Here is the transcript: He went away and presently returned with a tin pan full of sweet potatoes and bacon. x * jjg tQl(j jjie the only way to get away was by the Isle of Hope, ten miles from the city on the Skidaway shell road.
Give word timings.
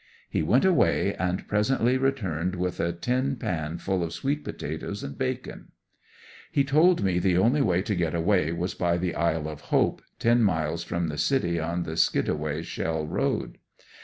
He 0.27 0.41
went 0.41 0.65
away 0.65 1.13
and 1.13 1.47
presently 1.47 1.95
returned 1.95 2.55
with 2.55 2.79
a 2.79 2.91
tin 2.91 3.35
pan 3.35 3.77
full 3.77 4.01
of 4.01 4.13
sweet 4.13 4.43
potatoes 4.43 5.03
and 5.03 5.15
bacon. 5.15 5.67
x 5.67 5.67
* 5.67 6.55
jjg 6.55 6.65
tQl(j 6.65 6.99
jjie 7.17 7.21
the 7.21 7.37
only 7.37 7.61
way 7.61 7.83
to 7.83 7.93
get 7.93 8.15
away 8.15 8.51
was 8.51 8.73
by 8.73 8.97
the 8.97 9.13
Isle 9.13 9.47
of 9.47 9.61
Hope, 9.69 10.01
ten 10.17 10.41
miles 10.41 10.83
from 10.83 11.09
the 11.09 11.19
city 11.19 11.59
on 11.59 11.83
the 11.83 11.95
Skidaway 11.97 12.63
shell 12.63 13.05
road. 13.05 13.59